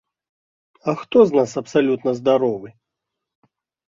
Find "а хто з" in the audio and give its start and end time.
0.85-1.37